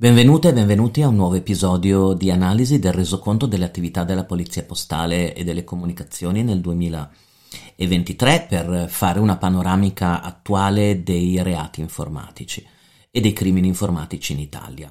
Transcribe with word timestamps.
Benvenute 0.00 0.48
e 0.48 0.52
benvenuti 0.54 1.02
a 1.02 1.08
un 1.08 1.16
nuovo 1.16 1.34
episodio 1.34 2.14
di 2.14 2.30
analisi 2.30 2.78
del 2.78 2.94
resoconto 2.94 3.44
delle 3.44 3.66
attività 3.66 4.02
della 4.02 4.24
Polizia 4.24 4.62
Postale 4.62 5.34
e 5.34 5.44
delle 5.44 5.62
Comunicazioni 5.62 6.42
nel 6.42 6.62
2023 6.62 8.46
per 8.48 8.86
fare 8.88 9.18
una 9.18 9.36
panoramica 9.36 10.22
attuale 10.22 11.02
dei 11.02 11.42
reati 11.42 11.82
informatici 11.82 12.66
e 13.10 13.20
dei 13.20 13.34
crimini 13.34 13.66
informatici 13.66 14.32
in 14.32 14.38
Italia. 14.38 14.90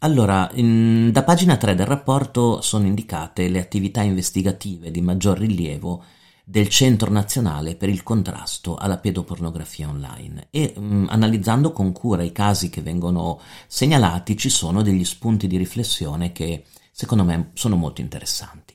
Allora, 0.00 0.50
in, 0.54 1.12
da 1.12 1.22
pagina 1.22 1.56
3 1.56 1.76
del 1.76 1.86
rapporto 1.86 2.60
sono 2.60 2.86
indicate 2.86 3.46
le 3.46 3.60
attività 3.60 4.02
investigative 4.02 4.90
di 4.90 5.00
maggior 5.00 5.38
rilievo 5.38 6.02
del 6.50 6.70
Centro 6.70 7.10
Nazionale 7.10 7.76
per 7.76 7.90
il 7.90 8.02
contrasto 8.02 8.76
alla 8.76 8.96
pedopornografia 8.96 9.86
online 9.86 10.46
e 10.50 10.72
mh, 10.74 10.80
mm, 10.80 11.06
analizzando 11.10 11.72
con 11.72 11.92
cura 11.92 12.22
i 12.22 12.32
casi 12.32 12.70
che 12.70 12.80
vengono 12.80 13.38
segnalati 13.66 14.34
ci 14.34 14.48
sono 14.48 14.80
degli 14.80 15.04
spunti 15.04 15.46
di 15.46 15.58
riflessione 15.58 16.32
che 16.32 16.64
secondo 16.90 17.22
me 17.22 17.50
sono 17.52 17.76
molto 17.76 18.00
interessanti. 18.00 18.74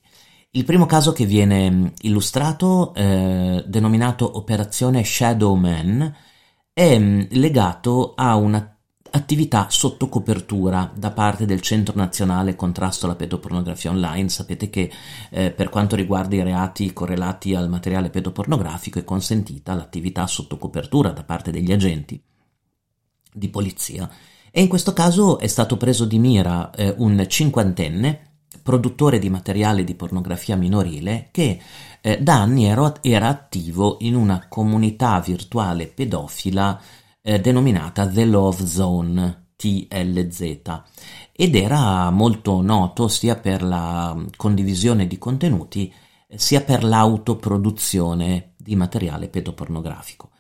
Il 0.52 0.66
primo 0.66 0.86
caso 0.86 1.14
che 1.14 1.26
viene 1.26 1.72
mm, 1.72 1.88
illustrato, 2.02 2.94
eh, 2.94 3.64
denominato 3.66 4.38
Operazione 4.38 5.04
Shadow 5.04 5.56
Man, 5.56 6.16
è 6.72 7.00
mm, 7.00 7.22
legato 7.32 8.14
a 8.16 8.36
una 8.36 8.73
attività 9.16 9.68
sotto 9.70 10.10
copertura 10.10 10.92
da 10.96 11.12
parte 11.12 11.46
del 11.46 11.62
Centro 11.62 11.94
Nazionale 11.96 12.56
Contrasto 12.56 13.06
alla 13.06 13.16
Pedopornografia 13.16 13.92
Online. 13.92 14.28
Sapete 14.30 14.70
che 14.70 14.92
eh, 15.30 15.52
per 15.52 15.70
quanto 15.70 15.96
riguarda 15.96 16.36
i 16.36 16.44
reati 16.44 16.94
correlati 16.94 17.54
al 17.54 17.70
materiale 17.70 18.10
pedopornografico 18.10 18.98
è 18.98 19.04
consentita 19.04 19.76
l'attività 19.76 20.26
sotto 20.26 20.58
copertura 20.58 21.12
da 21.12 21.24
parte 21.24 21.52
degli 21.52 21.72
agenti 21.72 22.20
di 23.32 23.50
polizia. 23.50 24.10
E 24.52 24.62
in 24.62 24.68
questo 24.68 24.94
caso 24.94 25.38
è 25.38 25.48
stato 25.48 25.78
preso 25.78 26.06
di 26.06 26.18
mira 26.18 26.72
eh, 26.72 26.94
un 26.98 27.24
cinquantenne 27.28 28.32
produttore 28.64 29.20
di 29.20 29.30
materiale 29.30 29.84
di 29.84 29.94
pornografia 29.94 30.56
minorile 30.56 31.30
che 31.32 31.60
eh, 32.02 32.18
da 32.20 32.42
anni 32.42 32.66
era, 32.66 32.94
era 33.02 33.28
attivo 33.28 33.98
in 34.00 34.16
una 34.16 34.46
comunità 34.48 35.20
virtuale 35.20 35.88
pedofila 35.88 36.82
eh, 37.24 37.40
denominata 37.40 38.06
The 38.06 38.26
Love 38.26 38.66
Zone, 38.66 39.46
TLZ, 39.56 40.82
ed 41.32 41.56
era 41.56 42.10
molto 42.10 42.62
noto 42.62 43.08
sia 43.08 43.38
per 43.38 43.64
la 43.64 44.16
condivisione 44.36 45.08
di 45.08 45.18
contenuti 45.18 45.92
sia 46.36 46.62
per 46.62 46.84
l'autoproduzione 46.84 48.54
di 48.58 48.76
materiale 48.76 49.30
pedopornografico. 49.30 50.32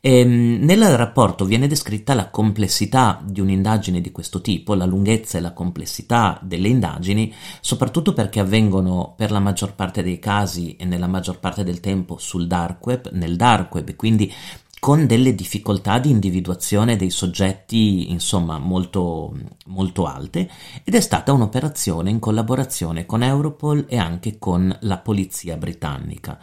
E, 0.00 0.20
ehm, 0.20 0.64
nel 0.64 0.96
rapporto 0.96 1.44
viene 1.44 1.66
descritta 1.66 2.14
la 2.14 2.30
complessità 2.30 3.20
di 3.24 3.40
un'indagine 3.40 4.00
di 4.00 4.12
questo 4.12 4.40
tipo, 4.40 4.74
la 4.74 4.84
lunghezza 4.84 5.38
e 5.38 5.40
la 5.40 5.52
complessità 5.52 6.38
delle 6.42 6.68
indagini, 6.68 7.32
soprattutto 7.60 8.12
perché 8.12 8.40
avvengono 8.40 9.14
per 9.16 9.30
la 9.30 9.40
maggior 9.40 9.74
parte 9.74 10.02
dei 10.02 10.18
casi 10.18 10.76
e 10.76 10.84
nella 10.84 11.06
maggior 11.06 11.38
parte 11.38 11.64
del 11.64 11.80
tempo 11.80 12.18
sul 12.18 12.46
dark 12.46 12.84
web, 12.86 13.10
nel 13.12 13.36
dark 13.36 13.74
web, 13.74 13.94
quindi 13.96 14.32
con 14.78 15.06
delle 15.06 15.34
difficoltà 15.34 15.98
di 15.98 16.10
individuazione 16.10 16.96
dei 16.96 17.10
soggetti, 17.10 18.10
insomma, 18.10 18.58
molto, 18.58 19.34
molto 19.66 20.04
alte, 20.06 20.48
ed 20.84 20.94
è 20.94 21.00
stata 21.00 21.32
un'operazione 21.32 22.10
in 22.10 22.18
collaborazione 22.18 23.06
con 23.06 23.22
Europol 23.22 23.86
e 23.88 23.96
anche 23.96 24.38
con 24.38 24.76
la 24.82 24.98
polizia 24.98 25.56
britannica. 25.56 26.38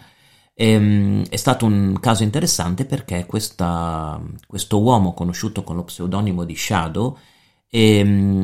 E, 0.54 0.70
ehm, 0.72 1.26
è 1.30 1.36
stato 1.36 1.66
un 1.66 1.98
caso 2.00 2.24
interessante 2.24 2.86
perché 2.86 3.26
questa, 3.26 4.22
questo 4.48 4.82
uomo 4.82 5.14
conosciuto 5.14 5.64
con 5.64 5.76
lo 5.76 5.84
pseudonimo 5.84 6.44
di 6.44 6.56
Shadow 6.56 7.18
e, 7.70 7.98
ehm, 7.98 8.44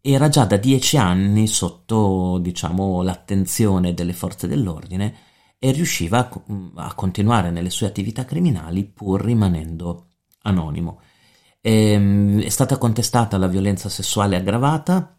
era 0.00 0.28
già 0.28 0.44
da 0.44 0.56
dieci 0.56 0.96
anni 0.96 1.46
sotto 1.46 2.38
diciamo, 2.40 3.02
l'attenzione 3.02 3.94
delle 3.94 4.12
forze 4.12 4.46
dell'ordine 4.46 5.14
e 5.58 5.72
riusciva 5.72 6.18
a, 6.18 6.42
a 6.86 6.94
continuare 6.94 7.50
nelle 7.50 7.70
sue 7.70 7.86
attività 7.86 8.24
criminali 8.24 8.84
pur 8.84 9.22
rimanendo 9.22 10.06
anonimo. 10.42 11.00
E, 11.60 11.92
ehm, 11.92 12.42
è 12.42 12.48
stata 12.48 12.78
contestata 12.78 13.36
la 13.36 13.48
violenza 13.48 13.88
sessuale 13.88 14.36
aggravata 14.36 15.18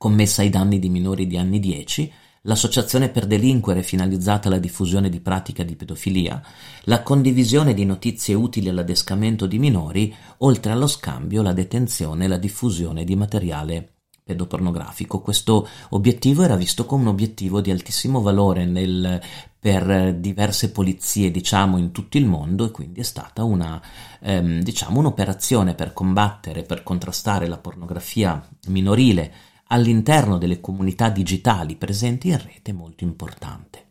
commessa 0.00 0.40
ai 0.40 0.48
danni 0.48 0.78
di 0.78 0.88
minori 0.88 1.26
di 1.26 1.36
anni 1.36 1.60
10, 1.60 2.10
l'associazione 2.44 3.10
per 3.10 3.26
delinquere 3.26 3.82
finalizzata 3.82 4.48
alla 4.48 4.58
diffusione 4.58 5.10
di 5.10 5.20
pratica 5.20 5.62
di 5.62 5.76
pedofilia, 5.76 6.42
la 6.84 7.02
condivisione 7.02 7.74
di 7.74 7.84
notizie 7.84 8.32
utili 8.32 8.70
all'adescamento 8.70 9.44
di 9.44 9.58
minori, 9.58 10.14
oltre 10.38 10.72
allo 10.72 10.86
scambio, 10.86 11.42
la 11.42 11.52
detenzione 11.52 12.24
e 12.24 12.28
la 12.28 12.38
diffusione 12.38 13.04
di 13.04 13.14
materiale 13.14 13.99
pedopornografico. 14.30 15.20
Questo 15.20 15.68
obiettivo 15.90 16.42
era 16.42 16.54
visto 16.54 16.86
come 16.86 17.02
un 17.02 17.08
obiettivo 17.08 17.60
di 17.60 17.70
altissimo 17.70 18.20
valore 18.20 18.64
nel, 18.64 19.20
per 19.58 20.14
diverse 20.14 20.70
polizie, 20.70 21.30
diciamo, 21.30 21.78
in 21.78 21.90
tutto 21.90 22.16
il 22.16 22.26
mondo 22.26 22.64
e 22.64 22.70
quindi 22.70 23.00
è 23.00 23.04
stata 23.04 23.42
una, 23.42 23.80
ehm, 24.20 24.62
diciamo, 24.62 25.00
un'operazione 25.00 25.74
per 25.74 25.92
combattere, 25.92 26.62
per 26.62 26.82
contrastare 26.82 27.48
la 27.48 27.58
pornografia 27.58 28.46
minorile 28.68 29.32
all'interno 29.72 30.38
delle 30.38 30.60
comunità 30.60 31.08
digitali 31.08 31.76
presenti 31.76 32.28
in 32.28 32.40
rete 32.42 32.72
molto 32.72 33.04
importante. 33.04 33.89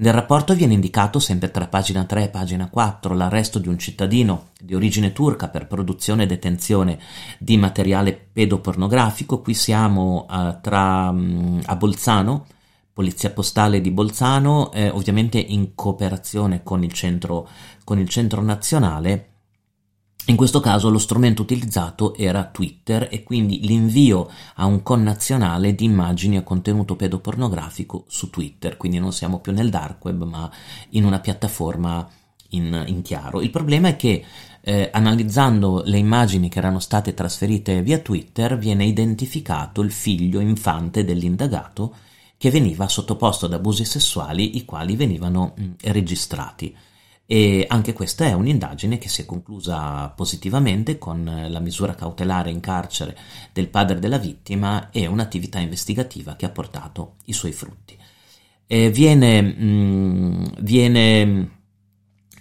Nel 0.00 0.12
rapporto 0.12 0.54
viene 0.54 0.74
indicato, 0.74 1.18
sempre 1.18 1.50
tra 1.50 1.66
pagina 1.66 2.04
3 2.04 2.24
e 2.24 2.28
pagina 2.28 2.68
4, 2.68 3.14
l'arresto 3.14 3.58
di 3.58 3.66
un 3.66 3.78
cittadino 3.78 4.50
di 4.60 4.76
origine 4.76 5.12
turca 5.12 5.48
per 5.48 5.66
produzione 5.66 6.22
e 6.22 6.26
detenzione 6.26 7.00
di 7.36 7.56
materiale 7.56 8.12
pedopornografico. 8.12 9.40
Qui 9.40 9.54
siamo 9.54 10.24
uh, 10.30 10.60
tra 10.60 11.08
um, 11.08 11.60
a 11.64 11.74
Bolzano, 11.74 12.46
Polizia 12.92 13.30
Postale 13.30 13.80
di 13.80 13.90
Bolzano, 13.90 14.70
eh, 14.70 14.88
ovviamente 14.88 15.38
in 15.38 15.74
cooperazione 15.74 16.62
con 16.62 16.84
il 16.84 16.92
centro, 16.92 17.48
con 17.82 17.98
il 17.98 18.08
centro 18.08 18.40
nazionale 18.40 19.37
in 20.28 20.36
questo 20.36 20.60
caso 20.60 20.90
lo 20.90 20.98
strumento 20.98 21.40
utilizzato 21.40 22.14
era 22.14 22.44
Twitter 22.44 23.08
e 23.10 23.22
quindi 23.22 23.60
l'invio 23.66 24.28
a 24.56 24.66
un 24.66 24.82
connazionale 24.82 25.74
di 25.74 25.86
immagini 25.86 26.36
a 26.36 26.42
contenuto 26.42 26.96
pedopornografico 26.96 28.04
su 28.08 28.28
Twitter, 28.28 28.76
quindi 28.76 28.98
non 28.98 29.14
siamo 29.14 29.38
più 29.38 29.52
nel 29.52 29.70
dark 29.70 30.04
web 30.04 30.24
ma 30.24 30.50
in 30.90 31.06
una 31.06 31.20
piattaforma 31.20 32.06
in, 32.50 32.84
in 32.88 33.00
chiaro. 33.00 33.40
Il 33.40 33.48
problema 33.48 33.88
è 33.88 33.96
che 33.96 34.22
eh, 34.60 34.90
analizzando 34.92 35.82
le 35.86 35.96
immagini 35.96 36.50
che 36.50 36.58
erano 36.58 36.78
state 36.78 37.14
trasferite 37.14 37.80
via 37.80 37.98
Twitter 37.98 38.58
viene 38.58 38.84
identificato 38.84 39.80
il 39.80 39.92
figlio 39.92 40.40
infante 40.40 41.04
dell'indagato 41.04 41.94
che 42.36 42.50
veniva 42.50 42.86
sottoposto 42.86 43.46
ad 43.46 43.54
abusi 43.54 43.86
sessuali 43.86 44.58
i 44.58 44.66
quali 44.66 44.94
venivano 44.94 45.54
mh, 45.56 45.64
registrati 45.84 46.76
e 47.30 47.66
anche 47.68 47.92
questa 47.92 48.24
è 48.24 48.32
un'indagine 48.32 48.96
che 48.96 49.10
si 49.10 49.20
è 49.20 49.26
conclusa 49.26 50.08
positivamente 50.08 50.96
con 50.96 51.46
la 51.50 51.60
misura 51.60 51.94
cautelare 51.94 52.50
in 52.50 52.60
carcere 52.60 53.14
del 53.52 53.68
padre 53.68 53.98
della 53.98 54.16
vittima 54.16 54.88
e 54.88 55.04
un'attività 55.04 55.58
investigativa 55.58 56.36
che 56.36 56.46
ha 56.46 56.50
portato 56.50 57.16
i 57.26 57.34
suoi 57.34 57.52
frutti. 57.52 57.94
E 58.66 58.90
viene, 58.90 59.42
mh, 59.42 59.54
mm, 59.62 60.44
viene 60.60 61.50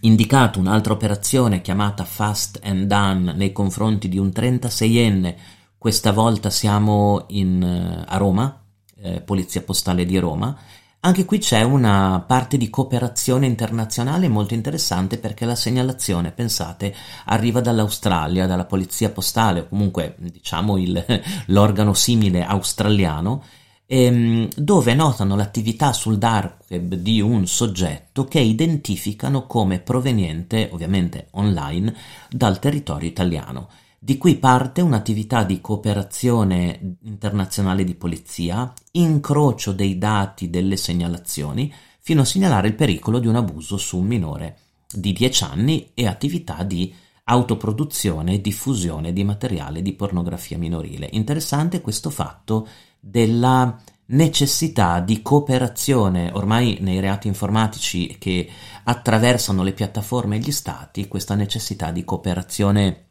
indicato 0.02 0.58
un'altra 0.58 0.94
operazione 0.94 1.60
chiamata 1.60 2.06
Fast 2.06 2.62
and 2.64 2.86
Done 2.86 3.34
nei 3.34 3.52
confronti 3.52 4.08
di 4.08 4.18
un 4.18 4.32
36enne, 4.34 5.36
questa 5.78 6.14
volta 6.14 6.50
siamo 6.50 7.26
in, 7.28 8.06
a 8.08 8.16
Roma, 8.16 8.64
eh, 9.02 9.20
Polizia 9.20 9.64
Postale 9.64 10.06
di 10.06 10.18
Roma, 10.18 10.58
anche 11.00 11.26
qui 11.26 11.38
c'è 11.38 11.62
una 11.62 12.24
parte 12.26 12.58
di 12.58 12.70
cooperazione 12.70 13.46
internazionale 13.46 14.28
molto 14.28 14.54
interessante 14.54 15.18
perché 15.18 15.46
la 15.46 15.56
segnalazione, 15.56 16.32
pensate, 16.32 16.94
arriva 17.26 17.62
dall'Australia, 17.62 18.48
dalla 18.48 18.66
polizia 18.66 19.10
postale 19.10 19.62
o 19.62 19.68
comunque 19.70 20.16
diciamo 20.18 20.78
il, 20.78 21.04
l'organo 21.48 21.94
simile 21.94 22.44
australiano 22.44 23.44
ehm, 23.88 24.50
dove 24.56 24.94
notano 24.94 25.36
l'attività 25.36 25.94
sul 25.94 26.18
dark 26.18 26.70
web 26.70 26.94
di 26.96 27.22
un 27.22 27.48
soggetto 27.48 28.26
che 28.26 28.40
identificano 28.40 29.48
come 29.48 29.80
proveniente, 29.80 30.70
ovviamente 30.72 31.28
online, 31.32 31.96
dal 32.30 32.60
territorio 32.60 33.08
italiano. 33.08 33.70
Di 34.08 34.18
qui 34.18 34.38
parte 34.38 34.80
un'attività 34.80 35.44
di 35.44 35.60
cooperazione 35.60 36.96
internazionale 37.02 37.84
di 37.84 37.94
polizia, 37.94 38.72
incrocio 38.92 39.74
dei 39.74 39.98
dati 39.98 40.50
delle 40.50 40.78
segnalazioni, 40.78 41.70
fino 42.00 42.22
a 42.22 42.24
segnalare 42.24 42.70
il 42.70 42.76
pericolo 42.76 43.20
di 43.20 43.28
un 43.28 43.36
abuso 43.36 43.76
su 43.76 43.98
un 43.98 44.06
minore 44.06 44.60
di 44.90 45.12
10 45.12 45.44
anni 45.44 45.92
e 45.94 46.08
attività 46.08 46.64
di 46.64 46.96
autoproduzione 47.26 48.36
e 48.36 48.40
diffusione 48.40 49.12
di 49.12 49.26
materiale 49.26 49.82
di 49.82 49.92
pornografia 49.92 50.58
minorile. 50.58 51.10
Interessante 51.12 51.82
questo 51.82 52.10
fatto 52.10 52.66
della 53.02 53.78
necessità 54.06 55.02
di 55.02 55.22
cooperazione 55.22 56.32
ormai 56.34 56.78
nei 56.80 57.02
reati 57.02 57.28
informatici 57.28 58.16
che 58.18 58.50
attraversano 58.86 59.64
le 59.64 59.74
piattaforme 59.74 60.38
e 60.38 60.40
gli 60.40 60.52
stati, 60.52 61.10
questa 61.10 61.36
necessità 61.36 61.92
di 61.92 62.06
cooperazione 62.06 63.07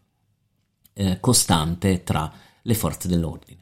eh, 0.96 1.20
costante 1.20 2.02
tra 2.02 2.32
le 2.62 2.74
forze 2.74 3.06
dell'ordine. 3.06 3.60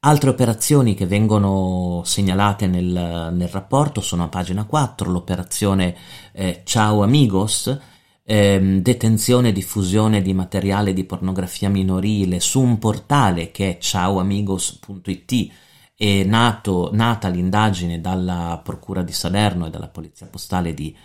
Altre 0.00 0.30
operazioni 0.30 0.94
che 0.94 1.06
vengono 1.06 2.02
segnalate 2.04 2.68
nel, 2.68 3.30
nel 3.32 3.48
rapporto 3.48 4.00
sono 4.00 4.24
a 4.24 4.28
pagina 4.28 4.64
4, 4.64 5.10
l'operazione 5.10 5.96
eh, 6.32 6.62
Ciao 6.64 7.02
Amigos, 7.02 7.76
ehm, 8.22 8.80
detenzione 8.80 9.48
e 9.48 9.52
diffusione 9.52 10.22
di 10.22 10.32
materiale 10.34 10.92
di 10.92 11.02
pornografia 11.02 11.68
minorile 11.68 12.38
su 12.38 12.60
un 12.60 12.78
portale 12.78 13.50
che 13.50 13.70
è 13.70 13.78
ciaoamigos.it 13.78 15.52
è 15.96 16.22
nato, 16.22 16.90
nata 16.92 17.26
l'indagine 17.26 18.00
dalla 18.00 18.60
Procura 18.62 19.02
di 19.02 19.12
Salerno 19.12 19.66
e 19.66 19.70
dalla 19.70 19.88
Polizia 19.88 20.28
Postale 20.28 20.72
di, 20.72 20.96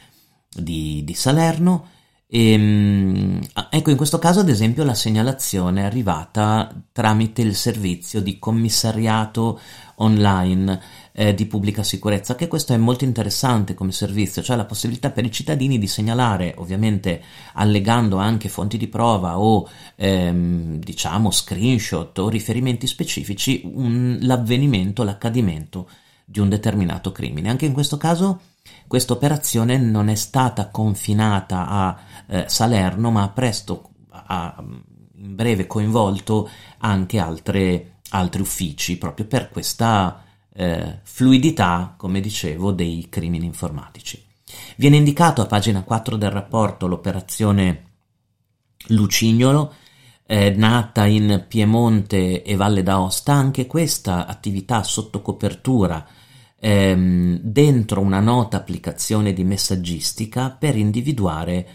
di, 0.53 1.03
di 1.03 1.13
Salerno 1.15 1.87
e, 2.35 2.51
ehm, 2.53 3.41
ecco, 3.69 3.91
in 3.91 3.95
questo 3.95 4.17
caso, 4.17 4.39
ad 4.39 4.49
esempio, 4.49 4.83
la 4.83 4.95
segnalazione 4.95 5.81
è 5.81 5.83
arrivata 5.85 6.73
tramite 6.91 7.43
il 7.43 7.55
servizio 7.55 8.23
di 8.23 8.39
commissariato 8.39 9.59
online 9.97 10.81
eh, 11.11 11.35
di 11.35 11.45
pubblica 11.45 11.83
sicurezza, 11.83 12.33
che 12.33 12.47
questo 12.47 12.73
è 12.73 12.77
molto 12.77 13.03
interessante 13.03 13.75
come 13.75 13.91
servizio, 13.91 14.41
cioè 14.41 14.55
la 14.55 14.65
possibilità 14.65 15.11
per 15.11 15.25
i 15.25 15.31
cittadini 15.31 15.77
di 15.77 15.85
segnalare, 15.85 16.55
ovviamente 16.57 17.21
allegando 17.53 18.17
anche 18.17 18.49
fonti 18.49 18.77
di 18.77 18.87
prova 18.87 19.37
o 19.37 19.69
ehm, 19.95 20.79
diciamo 20.79 21.29
screenshot 21.29 22.17
o 22.17 22.29
riferimenti 22.29 22.87
specifici, 22.87 23.61
un, 23.63 24.17
l'avvenimento, 24.21 25.03
l'accadimento 25.03 25.87
di 26.25 26.39
un 26.39 26.49
determinato 26.49 27.11
crimine. 27.11 27.51
Anche 27.51 27.67
in 27.67 27.73
questo 27.73 27.97
caso 27.97 28.39
questa 28.87 29.13
operazione 29.13 29.77
non 29.77 30.07
è 30.07 30.15
stata 30.15 30.69
confinata 30.69 31.67
a 31.67 31.99
eh, 32.27 32.45
Salerno, 32.47 33.09
ma 33.09 33.27
presto, 33.29 33.89
ha, 34.09 34.55
in 34.59 35.35
breve 35.35 35.65
coinvolto 35.65 36.47
anche 36.77 37.17
altre, 37.17 37.95
altri 38.09 38.41
uffici, 38.41 38.97
proprio 38.97 39.25
per 39.25 39.49
questa 39.49 40.23
eh, 40.53 40.99
fluidità, 41.01 41.95
come 41.97 42.21
dicevo, 42.21 42.71
dei 42.71 43.07
crimini 43.09 43.45
informatici. 43.45 44.23
Viene 44.75 44.97
indicato 44.97 45.41
a 45.41 45.47
pagina 45.47 45.81
4 45.81 46.15
del 46.15 46.29
rapporto 46.29 46.85
l'operazione 46.85 47.85
Lucignolo, 48.89 49.73
eh, 50.25 50.51
nata 50.51 51.05
in 51.05 51.45
Piemonte 51.47 52.43
e 52.43 52.55
Valle 52.55 52.83
d'Aosta, 52.83 53.33
anche 53.33 53.65
questa 53.65 54.27
attività 54.27 54.83
sotto 54.83 55.21
copertura 55.21 56.05
ehm, 56.63 57.39
dentro 57.41 57.99
una 57.99 58.21
nota 58.21 58.55
applicazione 58.55 59.33
di 59.33 59.43
messaggistica 59.43 60.49
per 60.49 60.77
individuare 60.77 61.67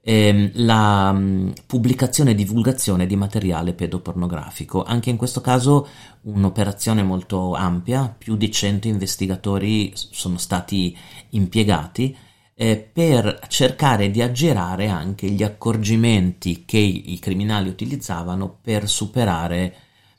ehm, 0.00 0.52
la 0.54 1.10
mh, 1.10 1.18
mm, 1.18 1.50
pubblicazione 1.66 2.30
e 2.30 2.34
divulgazione 2.36 3.06
di 3.06 3.16
materiale 3.16 3.72
pedopornografico. 3.72 4.84
Anche 4.84 5.10
in 5.10 5.16
questo 5.16 5.40
caso 5.40 5.88
un'operazione 6.22 7.02
molto 7.02 7.54
ampia, 7.54 8.14
più 8.16 8.36
di 8.36 8.50
100 8.52 8.86
investigatori 8.86 9.90
sono 9.94 10.38
stati 10.38 10.96
impiegati 11.30 12.16
eh, 12.54 12.76
per 12.76 13.40
cercare 13.48 14.12
di 14.12 14.22
aggirare 14.22 14.86
anche 14.86 15.28
gli 15.28 15.42
accorgimenti 15.42 16.64
che 16.64 16.78
i, 16.78 17.14
i 17.14 17.18
criminali 17.18 17.68
utilizzavano 17.68 18.58
per 18.62 18.88
superare 18.88 19.74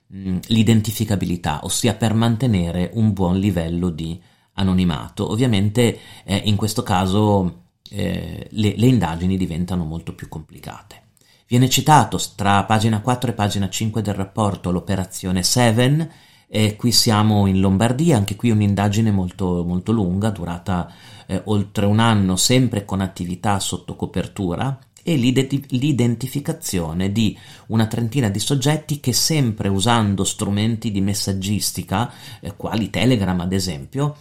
l'identificabilità, 0.08 1.60
ossia 1.64 1.96
per 1.96 2.14
mantenere 2.14 2.92
un 2.94 3.14
buon 3.14 3.38
livello 3.38 3.90
di 3.90 4.20
anonimato. 4.54 5.30
Ovviamente 5.30 6.00
eh, 6.24 6.42
in 6.46 6.56
questo 6.56 6.84
caso 6.84 7.64
eh, 7.90 8.48
le, 8.52 8.74
le 8.76 8.86
indagini 8.88 9.38
diventano 9.38 9.84
molto 9.84 10.14
più 10.14 10.30
complicate. 10.30 11.04
Viene 11.48 11.70
citato 11.70 12.20
tra 12.36 12.64
pagina 12.66 13.02
4 13.02 13.32
e 13.32 13.34
pagina 13.34 13.70
5 13.70 14.02
del 14.02 14.14
rapporto 14.14 14.72
l'operazione 14.72 15.44
Seven, 15.44 16.10
e 16.50 16.78
qui 16.78 16.94
siamo 16.94 17.46
in 17.46 17.60
Lombardia, 17.60 18.16
anche 18.16 18.38
qui 18.38 18.52
un'indagine 18.52 19.12
molto, 19.12 19.66
molto 19.66 19.92
lunga, 19.92 20.30
durata 20.30 20.90
eh, 21.26 21.42
oltre 21.46 21.86
un 21.86 22.00
anno, 22.00 22.38
sempre 22.38 22.86
con 22.86 23.02
attività 23.02 23.60
sotto 23.60 23.96
copertura 23.96 24.78
e 25.08 25.16
l'identificazione 25.16 27.14
di 27.14 27.38
una 27.68 27.88
trentina 27.88 28.28
di 28.28 28.40
soggetti 28.40 29.00
che 29.00 29.14
sempre 29.14 29.70
usando 29.70 30.26
strumenti 30.26 30.92
di 30.92 31.00
messaggistica, 31.00 32.12
eh, 32.42 32.58
quali 32.58 32.90
Telegram 32.90 33.40
ad 33.40 33.54
esempio, 33.54 34.18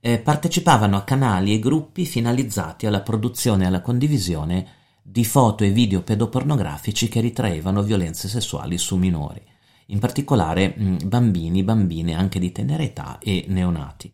eh, 0.00 0.18
partecipavano 0.18 0.96
a 0.96 1.02
canali 1.02 1.52
e 1.52 1.58
gruppi 1.58 2.06
finalizzati 2.06 2.86
alla 2.86 3.02
produzione 3.02 3.64
e 3.64 3.66
alla 3.66 3.82
condivisione 3.82 4.66
di 5.02 5.26
foto 5.26 5.62
e 5.62 5.72
video 5.72 6.00
pedopornografici 6.00 7.08
che 7.08 7.20
ritraevano 7.20 7.82
violenze 7.82 8.26
sessuali 8.26 8.78
su 8.78 8.96
minori, 8.96 9.42
in 9.88 9.98
particolare 9.98 10.72
mh, 10.74 11.06
bambini, 11.06 11.62
bambine 11.62 12.14
anche 12.14 12.38
di 12.38 12.50
tenera 12.50 12.82
età 12.82 13.18
e 13.18 13.44
neonati. 13.46 14.10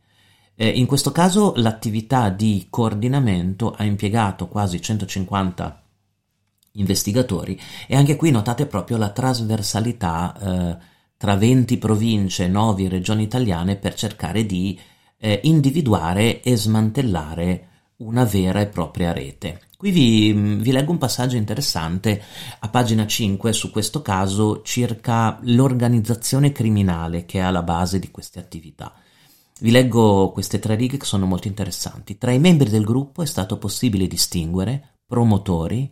Eh, 0.56 0.70
in 0.70 0.86
questo 0.86 1.12
caso 1.12 1.52
l'attività 1.54 2.30
di 2.30 2.66
coordinamento 2.68 3.70
ha 3.70 3.84
impiegato 3.84 4.48
quasi 4.48 4.80
150 4.82 5.82
investigatori 6.76 7.60
e 7.86 7.96
anche 7.96 8.16
qui 8.16 8.30
notate 8.30 8.66
proprio 8.66 8.96
la 8.96 9.10
trasversalità 9.10 10.38
eh, 10.38 10.76
tra 11.16 11.36
20 11.36 11.78
province 11.78 12.44
e 12.44 12.48
9 12.48 12.88
regioni 12.88 13.22
italiane 13.22 13.76
per 13.76 13.94
cercare 13.94 14.44
di 14.44 14.78
eh, 15.18 15.40
individuare 15.44 16.42
e 16.42 16.56
smantellare 16.56 17.68
una 17.98 18.24
vera 18.24 18.60
e 18.60 18.66
propria 18.66 19.12
rete. 19.12 19.60
Qui 19.76 19.90
vi, 19.90 20.32
vi, 20.32 20.72
leggo 20.72 20.90
un 20.90 20.98
passaggio 20.98 21.36
interessante 21.36 22.22
a 22.60 22.68
pagina 22.68 23.06
5 23.06 23.52
su 23.52 23.70
questo 23.70 24.00
caso 24.02 24.62
circa 24.62 25.38
l'organizzazione 25.42 26.50
criminale 26.52 27.26
che 27.26 27.38
è 27.38 27.42
alla 27.42 27.62
base 27.62 27.98
di 27.98 28.10
queste 28.10 28.38
attività. 28.38 28.94
Vi 29.58 29.70
leggo 29.70 30.32
queste 30.32 30.58
tre 30.58 30.74
righe 30.76 30.98
che 30.98 31.04
sono 31.06 31.26
molto 31.26 31.48
interessanti. 31.48 32.18
Tra 32.18 32.30
i 32.30 32.38
membri 32.38 32.68
del 32.68 32.84
gruppo 32.84 33.22
è 33.22 33.26
stato 33.26 33.58
possibile 33.58 34.06
distinguere 34.06 34.96
promotori, 35.06 35.90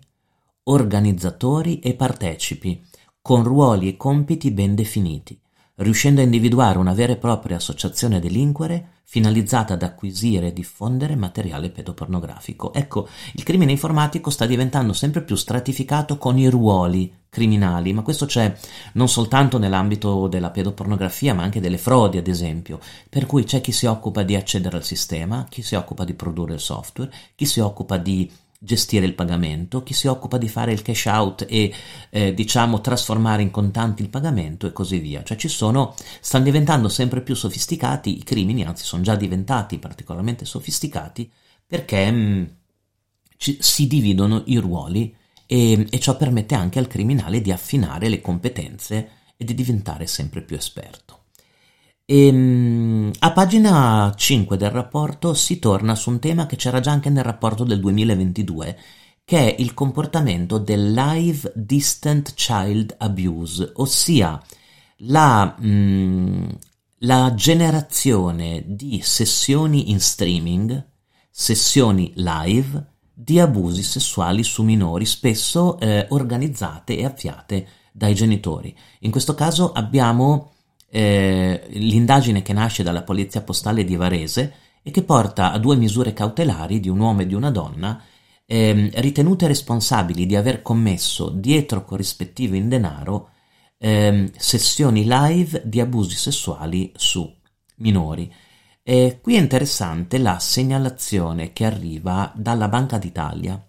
organizzatori 0.65 1.79
e 1.81 1.95
partecipi, 1.95 2.83
con 3.21 3.43
ruoli 3.43 3.89
e 3.89 3.97
compiti 3.97 4.51
ben 4.51 4.75
definiti, 4.75 5.39
riuscendo 5.77 6.21
a 6.21 6.25
individuare 6.25 6.79
una 6.79 6.95
vera 6.95 7.13
e 7.13 7.17
propria 7.17 7.57
associazione 7.57 8.21
delinquere 8.21 8.89
finalizzata 9.07 9.75
ad 9.75 9.83
acquisire 9.83 10.49
e 10.49 10.53
diffondere 10.53 11.15
materiale 11.15 11.71
pedopornografico. 11.71 12.73
Ecco, 12.73 13.07
il 13.35 13.43
crimine 13.43 13.73
informatico 13.73 14.31
sta 14.31 14.47
diventando 14.47 14.93
sempre 14.93 15.23
più 15.23 15.37
stratificato 15.37 16.17
con 16.17 16.39
i 16.39 16.49
ruoli 16.49 17.13
criminali, 17.29 17.93
ma 17.93 18.03
questo 18.03 18.27
c'è 18.27 18.57
non 18.95 19.09
soltanto 19.09 19.59
nell'ambito 19.59 20.29
della 20.29 20.51
pedopornografia, 20.51 21.35
ma 21.35 21.43
anche 21.43 21.61
delle 21.61 21.79
frodi, 21.79 22.17
ad 22.17 22.29
esempio. 22.29 22.81
Per 23.09 23.27
cui 23.27 23.45
c'è 23.45 23.61
chi 23.61 23.73
si 23.73 23.87
occupa 23.87 24.23
di 24.23 24.35
accedere 24.35 24.77
al 24.77 24.85
sistema, 24.85 25.47
chi 25.49 25.63
si 25.63 25.75
occupa 25.75 26.05
di 26.05 26.15
produrre 26.15 26.55
il 26.55 26.61
software, 26.61 27.13
chi 27.35 27.45
si 27.45 27.61
occupa 27.61 27.99
di 27.99 28.31
gestire 28.65 29.05
il 29.05 29.15
pagamento, 29.15 29.83
chi 29.83 29.93
si 29.93 30.07
occupa 30.07 30.39
di 30.39 30.49
fare 30.49 30.73
il 30.73 30.81
cash 30.81 31.05
out 31.05 31.47
e 31.49 31.73
eh, 32.09 32.33
diciamo 32.33 32.81
trasformare 32.81 33.43
in 33.43 33.51
contanti 33.51 34.03
il 34.03 34.09
pagamento 34.09 34.67
e 34.67 34.73
così 34.73 34.99
via. 34.99 35.23
Cioè 35.23 35.37
ci 35.37 35.49
sono, 35.49 35.95
stanno 36.21 36.45
diventando 36.45 36.89
sempre 36.89 37.21
più 37.21 37.35
sofisticati 37.35 38.19
i 38.19 38.25
crimini, 38.25 38.65
anzi 38.65 38.85
sono 38.85 39.03
già 39.03 39.17
diventati 39.17 39.79
particolarmente 39.79 40.47
sofisticati 40.47 41.31
perché 41.67 42.11
mh, 42.11 42.17
mm, 42.17 42.45
ci, 43.37 43.59
si 43.61 43.87
dividono 43.87 44.43
i 44.47 44.57
ruoli 44.57 45.15
e, 45.47 45.87
e 45.91 46.01
ciò 46.01 46.17
permette 46.17 46.55
anche 46.55 46.79
al 46.79 46.87
criminale 46.87 47.43
di 47.43 47.53
affinare 47.53 48.09
le 48.09 48.23
competenze 48.23 49.11
e 49.37 49.45
di 49.45 49.55
diventare 49.55 50.07
sempre 50.07 50.41
più 50.41 50.57
esperto. 50.57 51.24
E, 52.07 52.27
ehm, 52.27 53.11
a 53.21 53.33
pagina 53.33 54.13
5 54.15 54.57
del 54.59 54.71
rapporto 54.71 55.33
si 55.33 55.59
torna 55.59 55.95
su 55.95 56.11
un 56.11 56.19
tema 56.19 56.47
che 56.47 56.57
c'era 56.57 56.81
già 56.81 56.91
anche 56.91 57.09
nel 57.09 57.25
rapporto 57.25 57.65
del 57.65 57.81
2022, 57.81 58.79
che 59.25 59.39
è 59.39 59.61
il 59.61 59.73
comportamento 59.73 60.59
del 60.59 60.93
live 60.93 61.51
distant 61.55 62.35
child 62.35 62.95
abuse, 62.99 63.73
ossia 63.77 64.41
la, 64.99 65.57
mh, 65.59 65.67
mm, 65.67 66.49
la 67.01 67.33
generazione 67.35 68.65
di 68.67 69.01
sessioni 69.03 69.91
in 69.91 70.01
streaming, 70.01 70.87
sessioni 71.31 72.13
live 72.17 72.93
di 73.15 73.41
abusi 73.41 73.83
sessuali 73.83 74.43
su 74.43 74.63
minori, 74.63 75.07
spesso 75.07 75.79
eh, 75.81 76.07
organizzate 76.11 76.99
e 76.99 77.05
avviate 77.07 77.69
dai 77.93 78.15
genitori. 78.15 78.77
In 79.01 79.11
questo 79.11 79.35
caso 79.35 79.73
abbiamo 79.73 80.54
eh, 80.97 81.67
l'indagine 81.71 82.43
che 82.43 82.53
nasce 82.53 82.85
dalla 82.85 83.03
polizia 83.03 83.43
postale 83.43 83.83
di 83.83 83.97
Varese 83.97 84.55
e 84.81 84.93
che 84.93 85.03
porta 85.03 85.51
a 85.51 85.59
due 85.59 85.75
misure 85.75 86.13
cautelari 86.13 86.79
di 86.79 86.89
un 86.89 87.01
uomo 87.01 87.23
e 87.23 87.27
di 87.27 87.35
una 87.35 87.51
donna 87.51 88.01
eh, 88.47 88.91
ritenute 88.95 89.49
responsabili 89.49 90.25
di 90.25 90.37
aver 90.37 90.63
commesso 90.63 91.31
dietro 91.31 91.85
corrispettivo 91.85 92.55
in 92.55 92.69
denaro 92.69 93.31
eh, 93.77 94.31
sessioni 94.37 95.05
live 95.05 95.63
di 95.65 95.81
abusi 95.81 96.15
sessuali 96.15 96.93
su 96.95 97.29
minori. 97.79 98.33
E 98.81 99.19
qui 99.21 99.35
è 99.35 99.41
interessante 99.41 100.19
la 100.19 100.39
segnalazione 100.39 101.53
che 101.53 101.65
arriva 101.65 102.33
dalla 102.37 102.69
Banca 102.69 102.99
d'Italia 102.99 103.61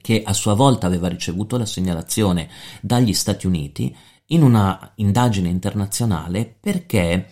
che 0.00 0.22
a 0.24 0.32
sua 0.32 0.54
volta 0.54 0.86
aveva 0.86 1.08
ricevuto 1.08 1.56
la 1.56 1.66
segnalazione 1.66 2.48
dagli 2.80 3.12
Stati 3.12 3.48
Uniti 3.48 3.92
in 4.26 4.42
una 4.42 4.92
indagine 4.96 5.48
internazionale 5.48 6.54
perché 6.58 7.28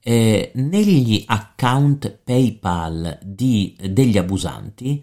eh, 0.00 0.52
negli 0.54 1.24
account 1.26 2.20
PayPal 2.22 3.18
di, 3.22 3.76
degli 3.90 4.18
abusanti 4.18 5.02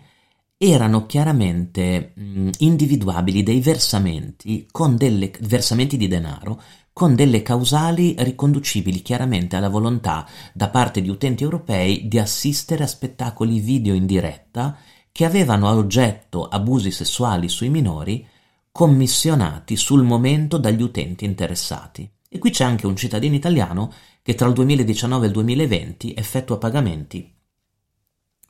erano 0.57 1.07
chiaramente 1.07 2.11
mh, 2.13 2.49
individuabili 2.59 3.41
dei 3.41 3.61
versamenti, 3.61 4.67
delle, 4.95 5.31
versamenti 5.39 5.97
di 5.97 6.07
denaro 6.07 6.61
con 6.93 7.15
delle 7.15 7.41
causali 7.41 8.13
riconducibili 8.19 9.01
chiaramente 9.01 9.55
alla 9.55 9.69
volontà 9.69 10.27
da 10.53 10.69
parte 10.69 11.01
di 11.01 11.09
utenti 11.09 11.41
europei 11.41 12.07
di 12.07 12.19
assistere 12.19 12.83
a 12.83 12.87
spettacoli 12.87 13.59
video 13.59 13.95
in 13.95 14.05
diretta 14.05 14.77
che 15.11 15.25
avevano 15.25 15.67
a 15.67 15.75
oggetto 15.75 16.45
abusi 16.45 16.91
sessuali 16.91 17.49
sui 17.49 17.69
minori 17.69 18.25
commissionati 18.71 19.75
sul 19.75 20.03
momento 20.03 20.57
dagli 20.57 20.81
utenti 20.81 21.25
interessati. 21.25 22.09
E 22.29 22.39
qui 22.39 22.51
c'è 22.51 22.63
anche 22.63 22.87
un 22.87 22.95
cittadino 22.95 23.35
italiano 23.35 23.91
che 24.21 24.35
tra 24.35 24.47
il 24.47 24.53
2019 24.53 25.25
e 25.25 25.27
il 25.27 25.33
2020 25.33 26.13
effettua 26.15 26.57
pagamenti 26.57 27.33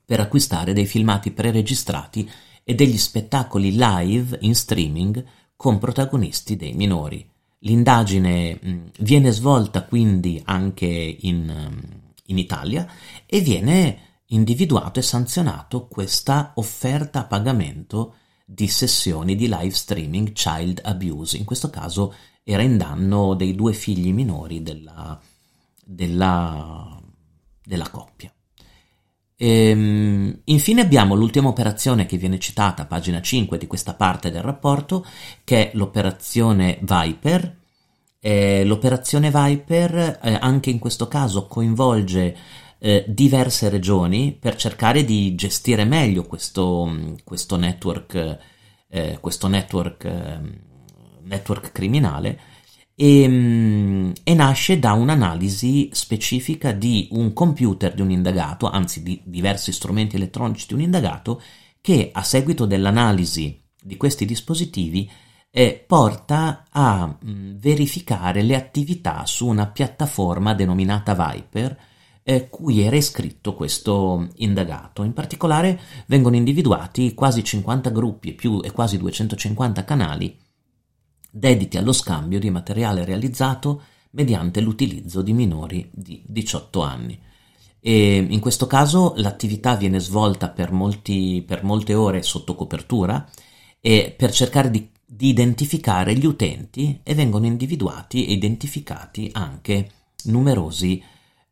per 0.06 0.20
acquistare 0.20 0.74
dei 0.74 0.86
filmati 0.86 1.32
preregistrati 1.32 2.30
e 2.64 2.76
degli 2.76 2.98
spettacoli 2.98 3.76
live 3.76 4.38
in 4.42 4.54
streaming 4.54 5.26
con 5.56 5.80
protagonisti 5.80 6.58
dei 6.58 6.74
minori. 6.74 7.28
L'indagine 7.60 8.90
viene 9.00 9.32
svolta 9.32 9.86
quindi 9.86 10.42
anche 10.46 10.86
in, 10.86 11.80
in 12.26 12.38
Italia 12.38 12.86
e 13.26 13.40
viene 13.40 14.00
individuato 14.28 15.00
e 15.00 15.04
sanzionato 15.04 15.88
questa 15.88 16.52
offerta 16.56 17.20
a 17.20 17.26
pagamento 17.26 18.16
di 18.54 18.68
sessioni 18.68 19.36
di 19.36 19.48
live 19.48 19.72
streaming 19.72 20.34
child 20.34 20.82
abuse. 20.84 21.38
In 21.38 21.46
questo 21.46 21.70
caso 21.70 22.14
era 22.44 22.62
in 22.62 22.78
danno 22.78 23.34
dei 23.34 23.56
due 23.56 23.72
figli 23.72 24.12
minori 24.12 24.62
della, 24.62 25.18
della, 25.86 27.02
della 27.64 27.90
coppia. 27.90 28.32
Ehm, 29.38 30.42
infine 30.44 30.82
abbiamo 30.82 31.16
l'ultima 31.16 31.48
operazione 31.48 32.06
che 32.06 32.18
viene 32.18 32.40
citata 32.40 32.86
pagina 32.86 33.22
5 33.22 33.58
di 33.58 33.68
questa 33.68 33.94
parte 33.94 34.32
del 34.32 34.44
rapporto, 34.44 35.06
che 35.46 35.72
è 35.72 35.76
l'operazione 35.76 36.78
Viper. 36.82 37.60
Eh, 38.20 38.66
l'operazione 38.66 39.32
Viper 39.32 40.20
eh, 40.22 40.38
anche 40.40 40.70
in 40.70 40.78
questo 40.78 41.08
caso 41.08 41.48
coinvolge 41.48 42.38
eh, 42.84 43.06
diverse 43.08 43.70
regioni 43.70 44.36
per 44.38 44.56
cercare 44.56 45.06
di 45.06 45.36
gestire 45.36 45.86
meglio 45.86 46.24
questo, 46.24 47.14
questo 47.24 47.56
network, 47.56 48.40
eh, 48.90 49.18
questo 49.22 49.48
network, 49.48 50.04
ehm, 50.04 50.60
network 51.22 51.72
criminale. 51.72 52.40
E, 52.96 53.28
mm, 53.28 54.12
e, 54.24 54.34
nasce 54.34 54.80
da 54.80 54.94
un'analisi 54.94 55.90
specifica 55.92 56.72
di 56.72 57.08
un 57.12 57.34
computer 57.34 57.94
di 57.94 58.02
un 58.02 58.10
indagato, 58.10 58.68
anzi 58.68 59.04
di 59.04 59.22
diversi 59.26 59.72
strumenti 59.72 60.16
elettronici 60.16 60.66
di 60.68 60.74
un 60.74 60.82
indagato, 60.82 61.40
che 61.82 62.10
a 62.12 62.24
seguito 62.24 62.66
dell'analisi 62.66 63.64
di 63.80 63.96
questi 63.96 64.26
dispositivi 64.26 65.10
eh, 65.52 65.84
porta 65.86 66.66
a 66.72 67.06
mh, 67.06 67.30
mm, 67.30 67.58
verificare 67.58 68.42
le 68.42 68.56
attività 68.56 69.24
su 69.28 69.48
una 69.48 69.68
piattaforma 69.68 70.56
denominata 70.56 71.14
Viper, 71.14 71.90
eh, 72.24 72.50
cui 72.50 72.82
era 72.82 72.96
iscritto 72.96 73.54
questo 73.54 74.28
indagato. 74.38 75.04
In 75.04 75.14
particolare 75.14 75.80
vengono 76.08 76.36
individuati 76.36 77.14
quasi 77.14 77.44
50 77.44 77.90
gruppi 77.90 78.30
e, 78.30 78.34
più, 78.34 78.62
e 78.64 78.72
quasi 78.72 78.98
250 78.98 79.84
canali 79.84 80.38
dediti 81.32 81.78
allo 81.78 81.94
scambio 81.94 82.40
di 82.40 82.50
materiale 82.50 83.06
realizzato 83.06 83.84
mediante 84.12 84.60
l'utilizzo 84.60 85.22
di 85.22 85.34
minori 85.34 85.90
di 85.92 86.22
18 86.26 86.82
anni. 86.82 87.20
E 87.80 88.16
in 88.18 88.40
questo 88.40 88.68
caso 88.68 89.14
l'attività 89.16 89.76
viene 89.76 90.00
svolta 90.00 90.50
per, 90.50 90.72
molti, 90.72 91.44
per 91.46 91.64
molte 91.64 91.96
ore 91.96 92.22
sotto 92.22 92.54
copertura 92.54 93.28
e 93.80 94.14
per 94.16 94.32
cercare 94.32 94.70
di, 94.70 94.88
di 95.04 95.30
identificare 95.30 96.14
gli 96.16 96.26
utenti 96.26 97.00
e 97.02 97.16
vengono 97.16 97.48
individuati 97.48 98.28
e 98.28 98.34
identificati 98.34 99.30
anche 99.34 99.90
numerosi 100.26 101.02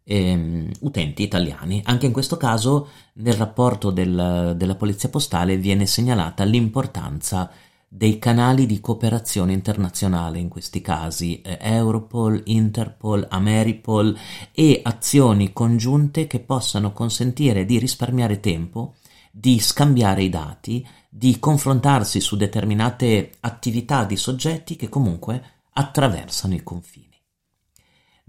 ehm, 0.09 0.71
utenti 0.81 1.21
italiani. 1.21 1.81
Anche 1.85 2.07
in 2.07 2.11
questo 2.11 2.35
caso 2.35 2.89
nel 3.13 3.35
rapporto 3.35 3.91
del, 3.91 4.55
della 4.57 4.75
Polizia 4.75 5.09
Postale 5.09 5.57
viene 5.57 5.85
segnalata 5.85 6.43
l'importanza 6.43 7.51
dei 7.91 8.19
canali 8.19 8.65
di 8.65 8.81
cooperazione 8.81 9.53
internazionale 9.53 10.39
in 10.39 10.47
questi 10.47 10.81
casi, 10.81 11.41
eh, 11.41 11.57
Europol, 11.59 12.41
Interpol, 12.45 13.25
Ameripol 13.29 14.15
e 14.51 14.81
azioni 14.83 15.53
congiunte 15.53 16.27
che 16.27 16.39
possano 16.39 16.91
consentire 16.91 17.65
di 17.65 17.77
risparmiare 17.79 18.39
tempo, 18.39 18.95
di 19.31 19.59
scambiare 19.59 20.23
i 20.23 20.29
dati, 20.29 20.85
di 21.07 21.39
confrontarsi 21.39 22.19
su 22.19 22.35
determinate 22.35 23.31
attività 23.41 24.05
di 24.05 24.15
soggetti 24.15 24.75
che 24.75 24.89
comunque 24.89 25.43
attraversano 25.73 26.53
i 26.53 26.63
confini. 26.63 27.08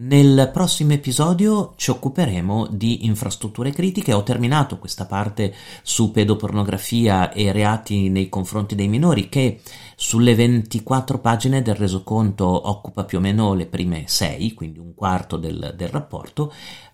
Nel 0.03 0.49
prossimo 0.51 0.95
episodio 0.95 1.75
ci 1.77 1.91
occuperemo 1.91 2.69
di 2.71 3.05
infrastrutture 3.05 3.71
critiche. 3.71 4.15
Ho 4.15 4.23
terminato 4.23 4.79
questa 4.79 5.05
parte 5.05 5.55
su 5.83 6.11
pedopornografia 6.11 7.31
e 7.33 7.53
reati 7.53 8.09
nei 8.09 8.31
confronti 8.31 8.75
dei 8.75 8.89
minori 8.89 9.29
che 9.29 9.61
sulle 9.97 10.35
24 10.35 11.19
pagine 11.19 11.61
del 11.61 11.75
resoconto 11.75 12.47
occupa 12.47 13.05
più 13.05 13.19
o 13.19 13.21
meno 13.21 13.53
le 13.53 13.67
prime 13.67 14.05
6, 14.07 14.55
quindi 14.55 14.79
un 14.79 14.95
quarto 14.95 15.37
del, 15.37 15.75
del 15.77 15.89
rapporto. 15.89 16.51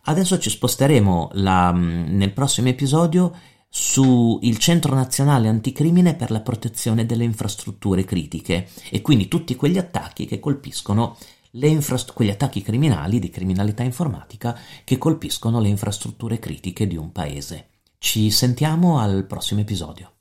Adesso 0.06 0.40
ci 0.40 0.50
sposteremo 0.50 1.30
la, 1.34 1.70
nel 1.70 2.32
prossimo 2.32 2.66
episodio 2.70 3.32
sul 3.68 4.40
Centro 4.58 4.94
Nazionale 4.94 5.48
Anticrimine 5.48 6.14
per 6.14 6.32
la 6.32 6.40
protezione 6.40 7.06
delle 7.06 7.24
infrastrutture 7.24 8.04
critiche 8.04 8.68
e 8.90 9.00
quindi 9.00 9.28
tutti 9.28 9.54
quegli 9.54 9.78
attacchi 9.78 10.24
che 10.24 10.40
colpiscono 10.40 11.16
infrast- 11.62 12.12
quegli 12.12 12.30
attacchi 12.30 12.62
criminali 12.62 13.18
di 13.18 13.30
criminalità 13.30 13.82
informatica 13.82 14.58
che 14.84 14.98
colpiscono 14.98 15.60
le 15.60 15.68
infrastrutture 15.68 16.38
critiche 16.38 16.86
di 16.86 16.96
un 16.96 17.12
paese. 17.12 17.68
Ci 17.98 18.30
sentiamo 18.30 18.98
al 18.98 19.24
prossimo 19.26 19.60
episodio. 19.60 20.12